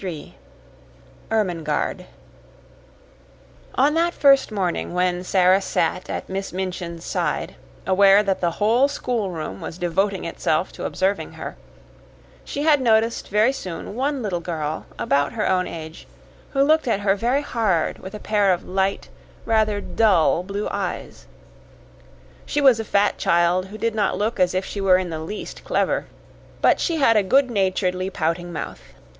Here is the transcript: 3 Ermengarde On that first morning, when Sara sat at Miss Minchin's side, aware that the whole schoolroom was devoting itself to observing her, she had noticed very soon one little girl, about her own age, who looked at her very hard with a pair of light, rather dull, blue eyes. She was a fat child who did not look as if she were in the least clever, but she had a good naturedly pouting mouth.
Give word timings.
3 0.01 0.33
Ermengarde 1.29 2.07
On 3.75 3.93
that 3.93 4.15
first 4.15 4.51
morning, 4.51 4.95
when 4.95 5.23
Sara 5.23 5.61
sat 5.61 6.09
at 6.09 6.27
Miss 6.27 6.51
Minchin's 6.51 7.05
side, 7.05 7.53
aware 7.85 8.23
that 8.23 8.41
the 8.41 8.49
whole 8.53 8.87
schoolroom 8.87 9.61
was 9.61 9.77
devoting 9.77 10.25
itself 10.25 10.71
to 10.71 10.85
observing 10.85 11.33
her, 11.33 11.55
she 12.43 12.63
had 12.63 12.81
noticed 12.81 13.27
very 13.29 13.53
soon 13.53 13.93
one 13.93 14.23
little 14.23 14.39
girl, 14.39 14.87
about 14.97 15.33
her 15.33 15.47
own 15.47 15.67
age, 15.67 16.07
who 16.53 16.63
looked 16.63 16.87
at 16.87 17.01
her 17.01 17.15
very 17.15 17.43
hard 17.43 17.99
with 17.99 18.15
a 18.15 18.19
pair 18.19 18.51
of 18.53 18.67
light, 18.67 19.07
rather 19.45 19.79
dull, 19.79 20.41
blue 20.41 20.67
eyes. 20.71 21.27
She 22.47 22.59
was 22.59 22.79
a 22.79 22.83
fat 22.83 23.19
child 23.19 23.67
who 23.67 23.77
did 23.77 23.93
not 23.93 24.17
look 24.17 24.39
as 24.39 24.55
if 24.55 24.65
she 24.65 24.81
were 24.81 24.97
in 24.97 25.11
the 25.11 25.19
least 25.19 25.63
clever, 25.63 26.07
but 26.59 26.79
she 26.79 26.95
had 26.95 27.15
a 27.15 27.21
good 27.21 27.51
naturedly 27.51 28.09
pouting 28.09 28.51
mouth. 28.51 28.81